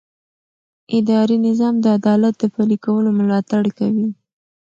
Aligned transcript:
اداري 0.97 1.37
نظام 1.47 1.75
د 1.81 1.85
عدالت 1.97 2.33
د 2.39 2.43
پلي 2.53 2.77
کولو 2.85 3.09
ملاتړ 3.19 3.63
کوي. 3.77 4.07